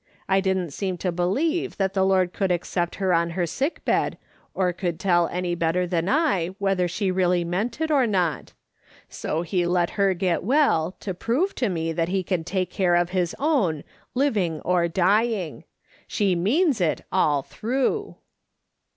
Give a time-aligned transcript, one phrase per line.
[0.27, 4.17] I didn't seem to believe that the Lord could accept her on her sick bed,
[4.55, 8.53] or could tell any better than I, whether she really meant it or not;
[9.09, 12.95] so he let her get well, to prove to me that he can take care
[12.95, 13.83] of his own,
[14.15, 15.65] living or dying.
[16.07, 18.15] She means it, all through."